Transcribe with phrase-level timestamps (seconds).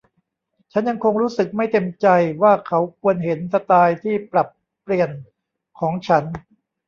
[0.71, 2.07] ฉันยังคงรู้สึกไม่เต็มใจ
[2.41, 4.47] ว่าเขาควรเห็นสไตล์ที่ปรับ
[4.81, 5.09] เปลี่ยน
[5.79, 6.23] ของฉัน